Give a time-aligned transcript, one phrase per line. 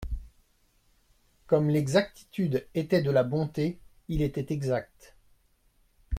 [1.45, 3.77] Comme l'exactitude était de la bonté,
[4.07, 5.15] il était exact.